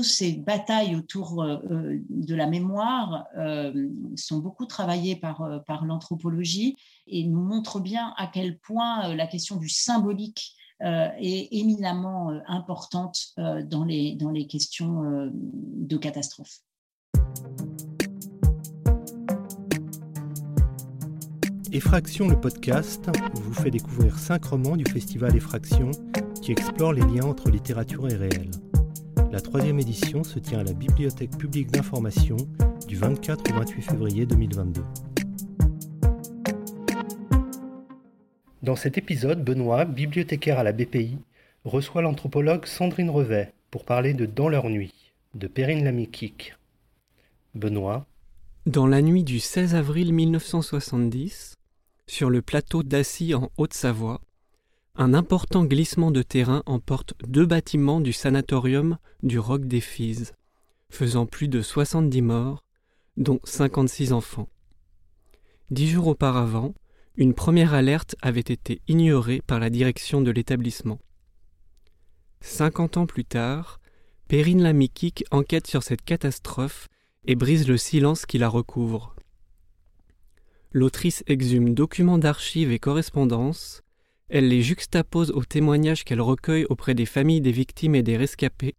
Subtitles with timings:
[0.00, 3.26] toutes ces batailles autour de la mémoire
[4.16, 6.74] sont beaucoup travaillées par, l'anthropologie
[7.06, 13.84] et nous montrent bien à quel point la question du symbolique est éminemment importante dans,
[13.84, 16.60] les, dans les questions de catastrophe.
[21.72, 25.90] Effraction le podcast vous fait découvrir cinq romans du festival Effraction
[26.40, 28.50] qui explorent les liens entre littérature et réel.
[29.32, 32.36] La troisième édition se tient à la Bibliothèque publique d'information
[32.88, 34.82] du 24 au 28 février 2022.
[38.64, 41.18] Dans cet épisode, Benoît, bibliothécaire à la BPI,
[41.64, 46.56] reçoit l'anthropologue Sandrine Revet pour parler de Dans leur nuit, de Perrine Lamikik.
[47.54, 48.06] Benoît.
[48.66, 51.54] Dans la nuit du 16 avril 1970,
[52.08, 54.20] sur le plateau d'Assy en Haute-Savoie,
[55.00, 59.82] un important glissement de terrain emporte deux bâtiments du sanatorium du Roc des
[60.90, 62.62] faisant plus de 70 morts,
[63.16, 64.50] dont 56 enfants.
[65.70, 66.74] Dix jours auparavant,
[67.16, 70.98] une première alerte avait été ignorée par la direction de l'établissement.
[72.42, 73.80] Cinquante ans plus tard,
[74.28, 76.88] Perrine Lamikik enquête sur cette catastrophe
[77.24, 79.16] et brise le silence qui la recouvre
[80.72, 83.82] l'autrice exhume documents d'archives et correspondances,
[84.30, 88.76] elle les juxtapose aux témoignages qu'elle recueille auprès des familles des victimes et des rescapés,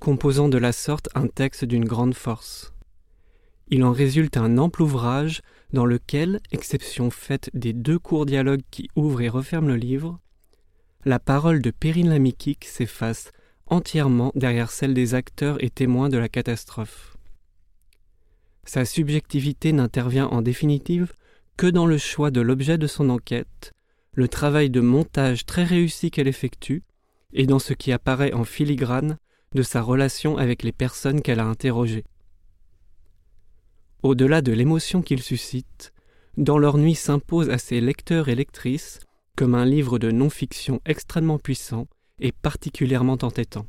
[0.00, 2.74] composant de la sorte un texte d'une grande force.
[3.68, 5.40] Il en résulte un ample ouvrage
[5.72, 10.20] dans lequel, exception faite des deux courts dialogues qui ouvrent et referment le livre,
[11.04, 13.30] la parole de Perrine Lamikik s'efface
[13.66, 17.16] entièrement derrière celle des acteurs et témoins de la catastrophe.
[18.64, 21.12] Sa subjectivité n'intervient en définitive
[21.56, 23.72] que dans le choix de l'objet de son enquête,
[24.16, 26.82] le travail de montage très réussi qu'elle effectue,
[27.34, 29.18] et dans ce qui apparaît en filigrane
[29.54, 32.04] de sa relation avec les personnes qu'elle a interrogées.
[34.02, 35.92] Au-delà de l'émotion qu'il suscite,
[36.36, 39.00] Dans leur nuit s'impose à ses lecteurs et lectrices
[39.36, 41.86] comme un livre de non-fiction extrêmement puissant
[42.18, 43.66] et particulièrement entêtant.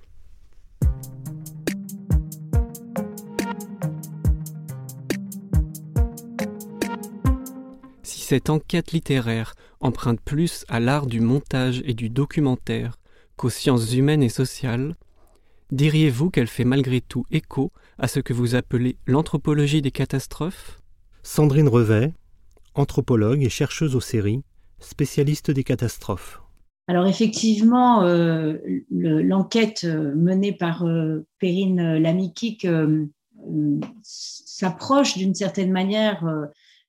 [8.27, 12.97] cette enquête littéraire emprunte plus à l'art du montage et du documentaire
[13.35, 14.95] qu'aux sciences humaines et sociales,
[15.71, 20.81] diriez-vous qu'elle fait malgré tout écho à ce que vous appelez l'anthropologie des catastrophes?
[21.23, 22.13] Sandrine Revet,
[22.73, 24.43] anthropologue et chercheuse aux séries,
[24.79, 26.41] spécialiste des catastrophes.
[26.87, 28.57] Alors effectivement, euh,
[28.91, 32.65] l'enquête euh, menée par euh, Perrine Lamikik
[34.01, 36.23] s'approche d'une certaine manière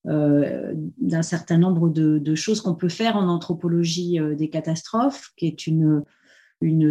[0.08, 5.46] euh, d'un certain nombre de, choses qu'on peut faire en anthropologie euh, des catastrophes, qui
[5.46, 6.02] est une,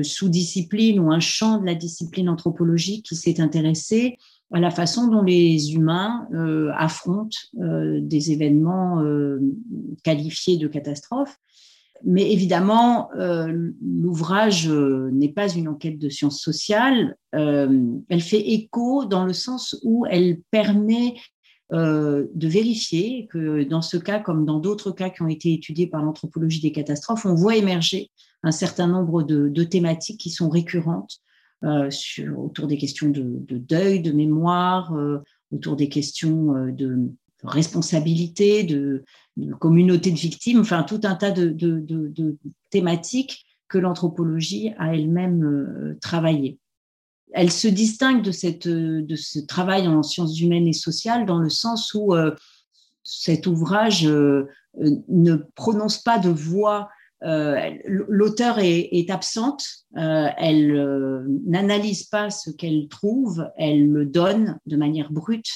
[0.03, 4.17] sous-discipline ou un champ de la discipline anthropologique qui s'est intéressé
[4.53, 9.03] à la façon dont les humains euh, affrontent des événements
[10.03, 11.37] qualifiés de catastrophes.
[12.05, 13.09] Mais évidemment,
[13.81, 17.17] l'ouvrage n'est pas une enquête de sciences sociales.
[17.33, 21.15] elle fait écho dans le sens où elle permet
[21.73, 25.87] euh, de vérifier que dans ce cas, comme dans d'autres cas qui ont été étudiés
[25.87, 28.09] par l'anthropologie des catastrophes, on voit émerger
[28.43, 31.17] un certain nombre de, thématiques qui sont récurrentes
[31.65, 31.89] euh,
[32.37, 35.17] autour des questions de, deuil, de mémoire, euh,
[35.51, 37.11] autour des questions de
[37.43, 39.03] responsabilité, de,
[39.59, 42.37] communauté de victimes, enfin tout un tas de,
[42.69, 46.59] thématiques que l'anthropologie a elle-même travaillé
[47.33, 51.49] elle se distingue de, cette, de ce travail en sciences humaines et sociales dans le
[51.49, 52.33] sens où euh,
[53.03, 54.47] cet ouvrage euh,
[55.07, 56.89] ne prononce pas de voix.
[57.23, 65.11] Euh, l'auteur est, absente, elle n'analyse pas ce qu'elle trouve, elle le donne de manière
[65.11, 65.49] brute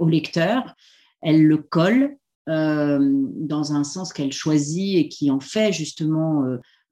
[0.00, 0.74] au lecteur,
[1.22, 2.16] elle le colle
[2.48, 6.42] dans un sens qu'elle choisit et qui en fait justement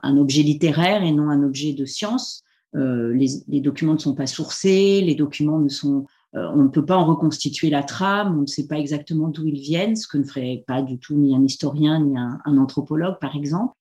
[0.02, 2.44] un objet littéraire et non un objet de science.
[2.74, 6.04] Euh, les, documents ne sont pas sourcés, les documents ne sont,
[6.34, 9.46] euh, on ne peut pas en reconstituer la trame, on ne sait pas exactement d'où
[9.46, 13.18] ils viennent, ce que ne ferait pas du tout ni un historien ni un, anthropologue,
[13.20, 13.74] par exemple.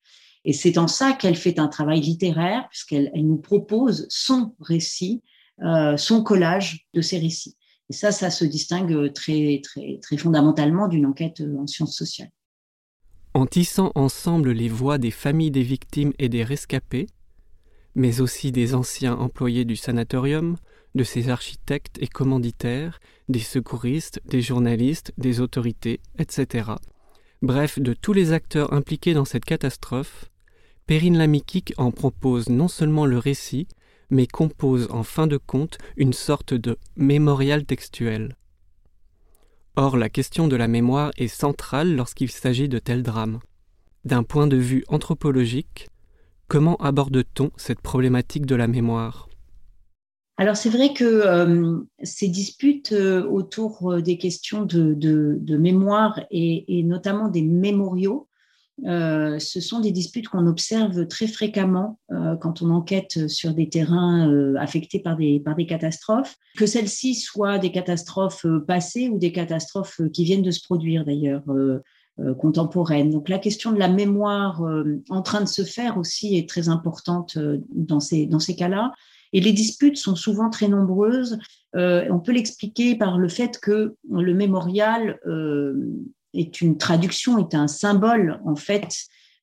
[0.45, 5.23] Et c'est en ça qu'elle fait un travail littéraire, puisqu'elle elle nous propose son récit,
[5.63, 7.57] euh, son collage de ses récits.
[7.89, 12.31] Et ça, ça se distingue très, très, très fondamentalement d'une enquête en sciences sociales.
[13.33, 17.07] En tissant ensemble les voix des familles des victimes et des rescapés,
[17.95, 20.57] mais aussi des anciens employés du sanatorium,
[20.95, 26.71] de ses architectes et commanditaires, des secouristes, des journalistes, des autorités, etc.
[27.41, 30.25] Bref, de tous les acteurs impliqués dans cette catastrophe,
[30.87, 33.67] Perrine Lamikik en propose non seulement le récit,
[34.09, 38.35] mais compose en fin de compte une sorte de mémorial textuel.
[39.75, 43.39] Or, la question de la mémoire est centrale lorsqu'il s'agit de tels drames.
[44.05, 45.89] D'un point de vue anthropologique,
[46.47, 49.27] comment aborde-t-on cette problématique de la mémoire?
[50.37, 56.83] Alors c'est vrai que euh, ces disputes euh, autour euh, des questions de, mémoire et,
[56.83, 58.27] notamment des mémoriaux,
[58.83, 61.97] ce sont des disputes qu'on observe très fréquemment
[62.41, 67.57] quand on enquête sur des terrains affectés par des, par des catastrophes, que celles-ci soient
[67.57, 71.43] des catastrophes passées ou des catastrophes qui viennent de se produire d'ailleurs.
[72.39, 73.09] Contemporaines.
[73.09, 74.63] Donc la question de la mémoire
[75.09, 77.37] en train de se faire aussi est très importante
[77.69, 78.93] dans ces, dans ces cas-là.
[79.35, 81.39] Et les disputes sont souvent très nombreuses.
[81.75, 85.73] Euh, on peut l'expliquer par le fait que le mémorial euh,
[86.33, 88.95] est une traduction, est un symbole en fait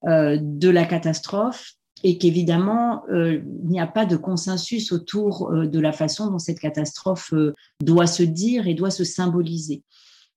[0.06, 1.74] euh, de la catastrophe
[2.04, 7.32] et qu'évidemment, il n'y a pas de consensus autour de la façon dont cette catastrophe
[7.80, 9.84] doit se dire et doit se symboliser.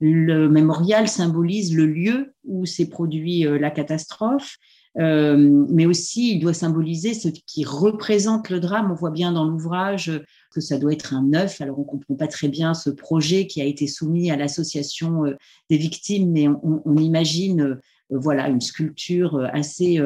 [0.02, 4.58] Le mémorial symbolise le lieu où s'est produit la catastrophe
[4.98, 8.92] euh, mais aussi il doit symboliser ce qui représente le drame.
[8.92, 10.12] On voit bien dans l'ouvrage
[10.52, 11.60] que ça doit être un œuf.
[11.62, 15.36] Alors on comprend pas très bien ce projet qui a été soumis à l'association euh,
[15.70, 20.00] des victimes, mais on, imagine euh, voilà une sculpture assez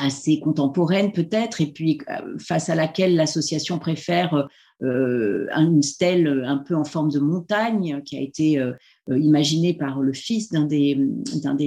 [0.00, 1.98] assez contemporaine peut-être, et puis
[2.38, 4.48] face à laquelle l'association préfère
[4.80, 8.60] une stèle un peu en forme de montagne qui a été
[9.08, 10.96] imaginée par le fils d'un des,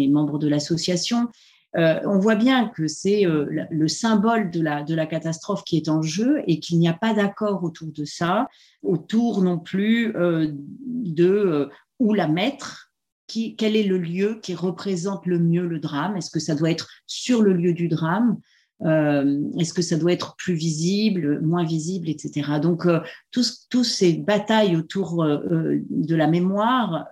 [0.10, 1.30] membres de l'association.
[1.78, 6.02] Euh, on voit bien que c'est euh, le symbole de la, catastrophe qui est en
[6.02, 8.48] jeu et qu'il n'y a pas d'accord autour de ça,
[8.82, 10.48] autour non plus euh,
[10.88, 11.70] de
[12.00, 12.89] où la mettre,
[13.30, 16.18] quel est le lieu qui représente le mieux le drame?
[16.18, 18.38] Est-ce que ça doit être sur le lieu du drame?
[18.86, 22.60] Euh, Est-ce que ça doit être plus visible, moins visible, etc.
[22.62, 27.08] Donc, euh, tous, ces batailles autour euh, de la mémoire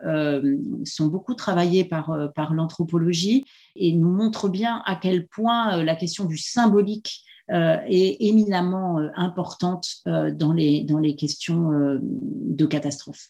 [0.85, 6.37] sont beaucoup travaillées par, l'anthropologie et nous montrent bien à quel point la question du
[6.37, 13.29] symbolique est éminemment importante dans les questions de catastrophe.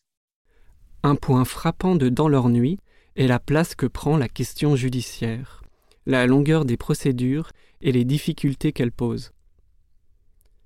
[1.07, 2.79] Un point frappant de Dans leur nuit
[3.15, 5.63] est la place que prend la question judiciaire,
[6.05, 7.49] la longueur des procédures
[7.79, 9.31] et les difficultés qu'elle pose.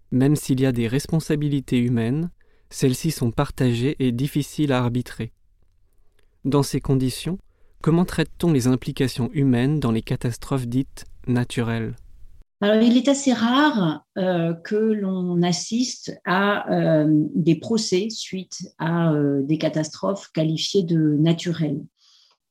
[0.10, 2.32] Même s'il y a des responsabilités humaines,
[2.72, 5.32] celles-ci sont partagées et difficiles à arbitrer.
[6.44, 7.38] Dans ces conditions,
[7.84, 11.96] comment traite-t-on les implications humaines dans les catastrophes dites naturelles?
[12.64, 19.14] Alors, il est assez rare euh, que l'on assiste à euh, des procès suite à
[19.14, 21.82] euh, des catastrophes qualifiées de naturelles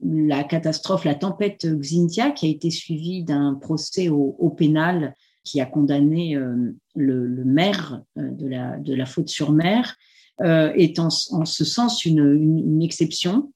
[0.02, 5.14] la catastrophe, la tempête Xintia, qui a été suivie d'un procès au, pénal
[5.44, 6.38] qui a condamné
[6.94, 9.98] le, maire de, la, faute sur mer,
[10.42, 13.52] est en, ce sens une, exception.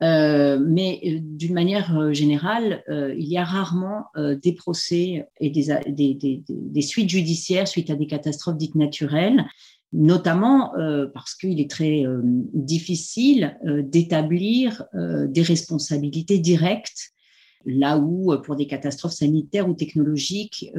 [0.00, 7.90] Mais d'une manière générale, il y a rarement des procès et des, suites judiciaires suite
[7.90, 9.44] à des catastrophes dites naturelles
[9.92, 17.12] notamment euh, parce qu'il est très euh, difficile euh, d'établir des responsabilités directes,
[17.66, 20.70] là où pour des catastrophes sanitaires ou technologiques,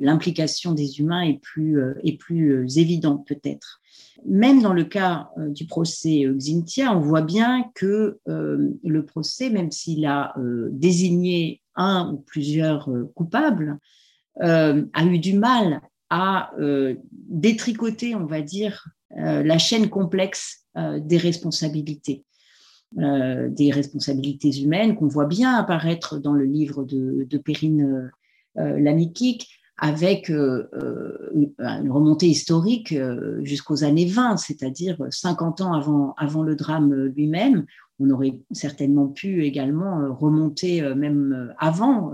[0.00, 1.80] l'implication des humains est plus,
[2.18, 3.80] plus évidente peut-être.
[4.26, 10.04] Même dans le cas du procès Xintia, on voit bien que le procès, même s'il
[10.06, 10.34] a
[10.70, 13.78] désigné un ou plusieurs coupables,
[14.40, 15.80] a eu du mal
[16.10, 18.86] à euh, détricoter, on va dire,
[19.18, 22.24] euh, la chaîne complexe euh, des responsabilités.
[22.96, 28.10] Des responsabilités humaines qu'on voit bien apparaître dans le livre de, Perrine
[28.56, 29.48] Lamikik,
[29.78, 31.52] avec une
[31.90, 32.94] remontée historique
[33.42, 37.66] jusqu'aux années 20, c'est-à-dire 50 ans avant, avant le drame lui-même.
[37.98, 42.12] On aurait certainement pu également remonter même avant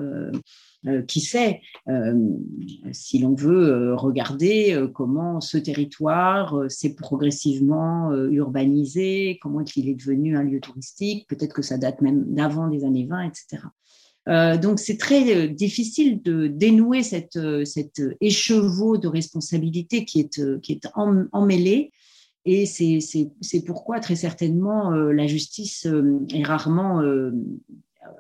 [0.86, 1.60] euh, qui sait,
[1.90, 2.14] euh,
[2.90, 10.38] si l'on veut euh, regarder comment ce territoire s'est progressivement urbanisé, comment il est devenu
[10.38, 13.62] un lieu touristique, peut-être que ça date même d'avant les années 20, etc.
[14.62, 21.92] donc c'est très difficile de dénouer cette, cet écheveau de responsabilité qui est emmêlé.
[22.46, 25.86] Et c'est pourquoi très certainement la justice
[26.32, 27.02] est rarement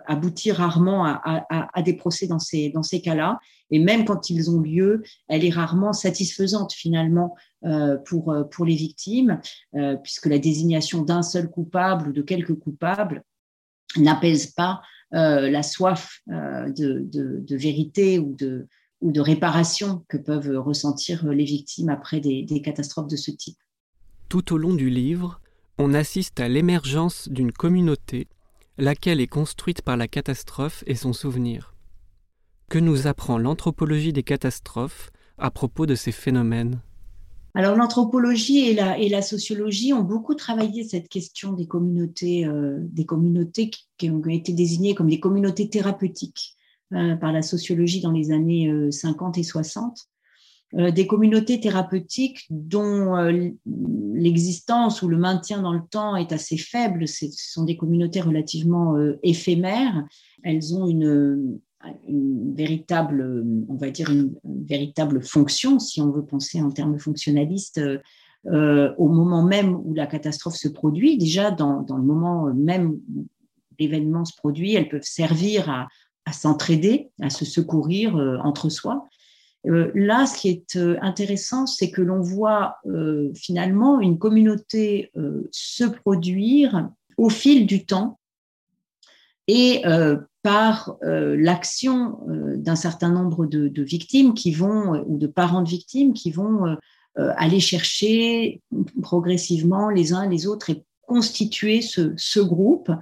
[0.06, 3.38] aboutit rarement à, des procès dans ces, cas-là.
[3.70, 8.64] Et même quand ils ont lieu, elle est rarement satisfaisante finalement euh, pour, euh, pour
[8.64, 9.40] les victimes,
[9.74, 13.22] euh, puisque la désignation d'un seul coupable ou de quelques coupables
[13.96, 14.82] n'apaise pas
[15.12, 23.08] la soif de, vérité ou de, réparation que peuvent ressentir les victimes après des catastrophes
[23.08, 23.58] de ce type.
[24.28, 25.40] Tout au long du livre,
[25.76, 28.28] on assiste à l'émergence d'une communauté,
[28.80, 31.74] laquelle est construite par la catastrophe et son souvenir.
[32.68, 36.80] Que nous apprend l'anthropologie des catastrophes à propos de ces phénomènes?
[37.54, 42.78] Alors l'anthropologie et la, sociologie ont beaucoup travaillé cette question des communautés, euh,
[43.98, 46.54] qui ont été désignées comme des communautés thérapeutiques
[46.92, 50.08] euh, par la sociologie dans les années 50 euh, et 60.
[50.72, 53.16] Des communautés thérapeutiques dont
[54.14, 57.08] l'existence ou le maintien dans le temps est assez faible.
[57.08, 60.04] Ce sont des communautés relativement éphémères.
[60.44, 61.58] Elles ont une,
[62.54, 67.80] véritable, on va dire une, véritable fonction, si on veut penser en termes fonctionnalistes,
[68.46, 71.18] euh, au moment même où la catastrophe se produit.
[71.18, 73.26] Déjà, dans, le moment même où
[73.78, 79.08] l'événement se produit, elles peuvent servir à, s'entraider, à se secourir euh, entre soi.
[79.66, 85.12] Euh, là, ce qui est euh, intéressant, c'est que l'on voit euh, finalement une communauté
[85.50, 88.18] se produire au fil du temps
[89.46, 89.82] et
[90.42, 96.30] par l'action d'un certain nombre de, victimes qui vont, ou de parents de victimes qui
[96.30, 96.76] vont
[97.16, 98.62] aller chercher
[99.02, 102.92] progressivement les uns les autres et constituer ce groupe.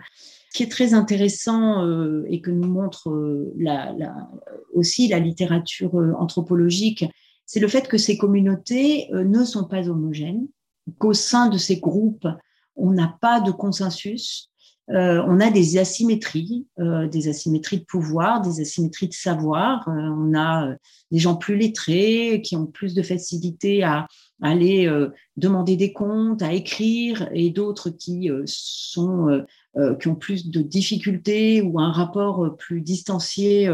[0.51, 1.85] Ce qui est très intéressant
[2.27, 3.95] et que nous montre la,
[4.75, 7.05] aussi la littérature anthropologique,
[7.45, 10.47] c'est le fait que ces communautés ne sont pas homogènes,
[10.99, 12.27] qu'au sein de ces groupes,
[12.77, 14.51] on n'a pas de consensus,
[14.91, 19.87] euh, on a des asymétries, euh, des asymétries de pouvoir, des asymétries de savoir.
[19.89, 20.75] Euh, on a
[21.11, 24.07] des gens plus lettrés qui ont plus de facilité à,
[24.41, 24.89] aller
[25.37, 29.45] demander des comptes, à écrire, et d'autres qui sont
[30.01, 33.69] qui ont plus de difficultés ou un rapport plus distancié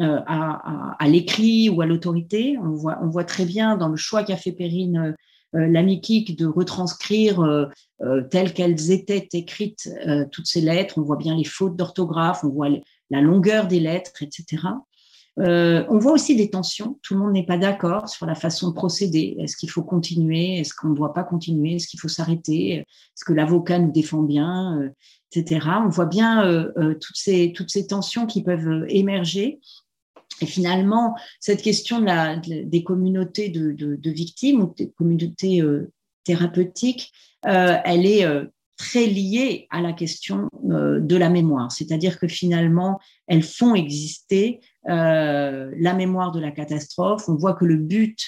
[0.00, 2.56] à, à l'écrit ou à l'autorité.
[2.58, 5.14] On voit, très bien dans le choix qu'a fait Perrine
[5.54, 7.66] euh, de retranscrire euh,
[8.02, 9.88] euh, telles qu'elles étaient écrites
[10.32, 10.98] toutes ces lettres.
[10.98, 12.68] On voit bien les fautes d'orthographe, on voit
[13.10, 14.62] la longueur des lettres, etc.
[15.36, 16.98] on voit aussi des tensions.
[17.02, 19.36] Tout le monde n'est pas d'accord sur la façon de procéder.
[19.38, 20.58] Est-ce qu'il faut continuer?
[20.58, 21.76] Est-ce qu'on ne doit pas continuer?
[21.76, 22.78] Est-ce qu'il faut s'arrêter?
[22.78, 24.90] Est-ce que l'avocat nous défend bien?
[25.36, 29.60] On voit bien toutes, ces, toutes ces tensions qui peuvent émerger
[30.40, 32.04] et finalement, cette question
[32.44, 35.92] des communautés de, victimes ou des communautés euh,
[36.24, 37.12] thérapeutiques,
[37.46, 38.44] euh, elle est euh,
[38.76, 41.70] très liée à la question euh, de la mémoire.
[41.70, 47.28] C'est-à-dire que finalement, elles font exister euh, la mémoire de la catastrophe.
[47.28, 48.18] On voit que le but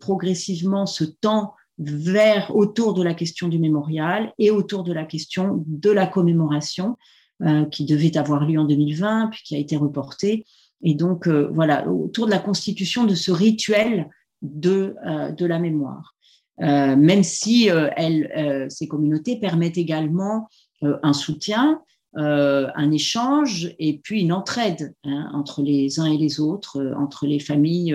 [0.00, 5.64] progressivement se tend vers autour de la question du mémorial et autour de la question
[5.66, 6.96] de la commémoration
[7.70, 10.46] qui devait avoir lieu en 2020 puis qui a été reportée.
[10.82, 14.08] Et donc, euh, voilà, autour de la constitution de ce rituel
[14.42, 16.14] de, euh, de la mémoire.
[16.62, 20.48] Euh, même si elle, ces communautés permettent également
[20.80, 21.82] un soutien,
[22.14, 27.40] un échange et puis une entraide hein, entre les uns et les autres, entre les
[27.40, 27.94] familles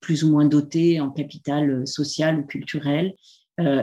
[0.00, 3.14] plus ou moins dotées en capital social ou culturel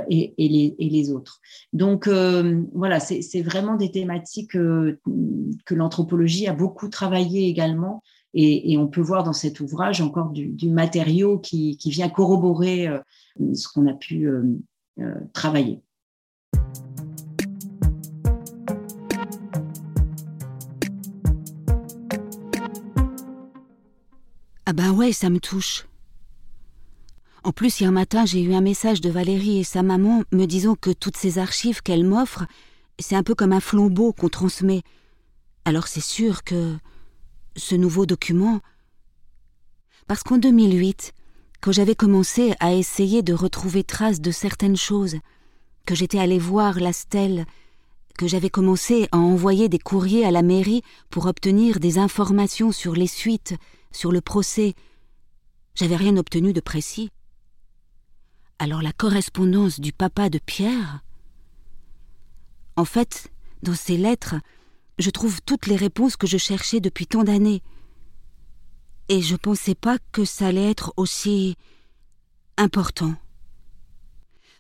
[0.10, 1.42] et, et, les, autres.
[1.74, 4.98] Donc voilà, c'est vraiment des thématiques que
[5.72, 8.02] l'anthropologie a beaucoup travaillé également
[8.38, 13.00] et, on peut voir dans cet ouvrage encore du, matériau qui, vient corroborer euh,
[13.54, 14.44] ce qu'on a pu euh,
[15.00, 15.82] euh, travailler.
[24.66, 25.88] Ah ben ouais, ça me touche.
[27.46, 30.74] En plus, hier matin, j'ai eu un message de Valérie et sa maman me disant
[30.74, 32.48] que toutes ces archives qu'elle m'offre,
[32.98, 34.82] c'est un peu comme un flambeau qu'on transmet.
[35.64, 36.76] Alors c'est sûr que
[37.56, 38.62] ce nouveau document
[40.08, 41.14] Parce qu'en 2008,
[41.62, 45.18] quand j'avais commencé à essayer de retrouver trace de certaines choses,
[45.86, 47.46] que j'étais allé voir la stèle,
[48.18, 52.96] que j'avais commencé à envoyer des courriers à la mairie pour obtenir des informations sur
[52.96, 53.54] les suites,
[53.92, 54.74] sur le procès,
[55.76, 57.12] j'avais rien obtenu de précis.
[58.58, 61.02] Alors la correspondance du papa de Pierre?
[62.78, 63.30] En fait,
[63.64, 64.36] dans ces lettres,
[64.98, 67.62] je trouve toutes les réponses que je cherchais depuis tant d'années.
[69.10, 71.58] Et je pensais pas que ça allait être aussi
[72.58, 73.14] important.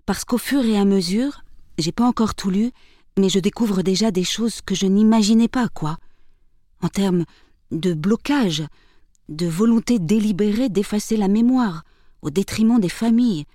[0.05, 1.43] Parce qu'au fur et à mesure,
[1.77, 2.71] j'ai pas encore tout lu,
[3.17, 5.97] mais je découvre déjà des choses que je n'imaginais pas, quoi.
[6.81, 7.23] En termes
[7.71, 8.63] de blocage,
[9.29, 11.85] de volonté délibérée d'effacer la mémoire,
[12.21, 13.45] au détriment des familles,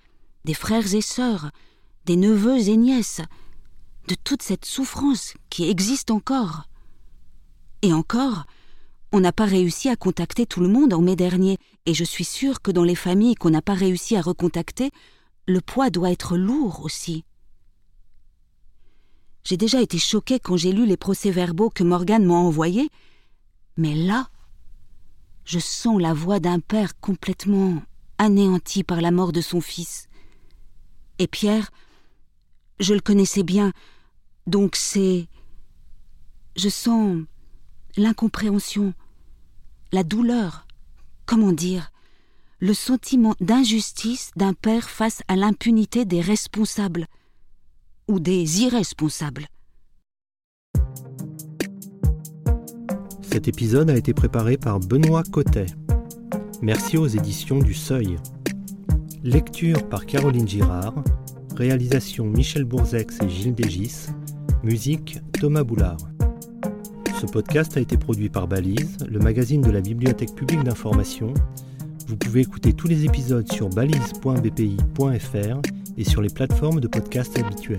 [0.44, 1.50] des frères et sœurs,
[2.06, 3.20] des neveux et nièces,
[4.08, 6.64] de toute cette souffrance qui existe encore.
[7.82, 8.44] Et encore,
[9.12, 12.24] On n'a pas réussi à contacter tout le monde en mai dernier, et je suis
[12.24, 14.92] sûre que dans les familles qu'on n'a pas réussi à recontacter,
[15.48, 17.24] le poids doit être lourd aussi.
[19.42, 22.88] J'ai déjà été choquée quand j'ai lu les procès-verbaux que Morgane m'a envoyés,
[23.76, 24.28] mais là,
[25.44, 27.82] je sens la voix d'un père complètement
[28.18, 30.08] anéanti par la mort de son fils.
[31.20, 31.70] Et Pierre,
[32.80, 33.72] je le connaissais bien,
[34.46, 35.28] donc c'est.
[36.56, 37.18] Je sens
[37.96, 38.94] l'incompréhension,
[39.92, 40.66] la douleur,
[41.26, 41.92] comment dire,
[42.58, 47.06] le sentiment d'injustice d'un père face à l'impunité des responsables
[48.08, 49.46] ou des irresponsables.
[53.20, 55.66] Cet épisode a été préparé par Benoît Cotet.
[56.62, 58.16] Merci aux éditions du Seuil.
[59.22, 60.94] Lecture par Caroline Girard.
[61.54, 64.08] Réalisation Michel Bourzex et Gilles Dégis.
[64.64, 65.98] Musique Thomas Boulard.
[67.20, 71.34] Ce podcast a été produit par Balise, le magazine de la Bibliothèque publique d'information.
[72.06, 75.60] Vous pouvez écouter tous les épisodes sur balise.bpi.fr
[75.98, 77.78] et sur les plateformes de podcast habituelles.